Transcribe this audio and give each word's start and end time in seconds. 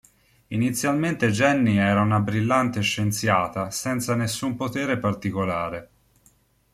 Inizialmente 0.47 1.29
Jenny 1.29 1.77
era 1.77 2.01
una 2.01 2.19
brillante 2.19 2.81
scienziata 2.81 3.69
senza 3.69 4.15
nessun 4.15 4.55
potere 4.55 4.97
particolare. 4.97 5.89